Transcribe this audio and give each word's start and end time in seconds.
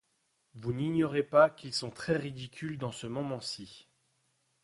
Vous 0.55 0.73
n'ignorez 0.73 1.21
pas 1.21 1.51
qu'ils 1.51 1.75
sont 1.75 1.91
très 1.91 2.17
ridicules 2.17 2.79
dans 2.79 2.91
ce 2.91 3.05
moment-ci. 3.05 3.87